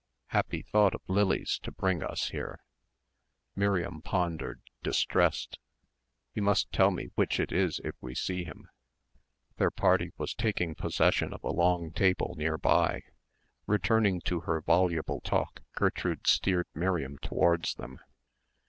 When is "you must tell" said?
6.33-6.89